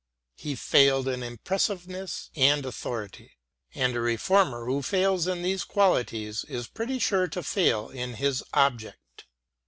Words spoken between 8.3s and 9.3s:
object.